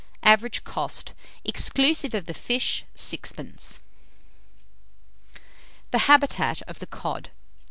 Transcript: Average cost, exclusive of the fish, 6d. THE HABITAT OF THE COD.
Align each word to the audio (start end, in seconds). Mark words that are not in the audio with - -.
Average 0.23 0.63
cost, 0.63 1.13
exclusive 1.45 2.15
of 2.15 2.25
the 2.25 2.33
fish, 2.33 2.85
6d. 2.95 3.79
THE 5.91 5.99
HABITAT 6.09 6.63
OF 6.63 6.79
THE 6.79 6.87
COD. 6.87 7.29